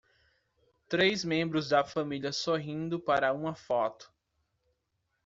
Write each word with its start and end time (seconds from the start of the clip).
Três 0.89 1.23
membros 1.23 1.69
da 1.69 1.83
família 1.85 2.33
sorrindo 2.33 2.99
para 2.99 3.31
uma 3.35 3.53
foto. 3.53 4.11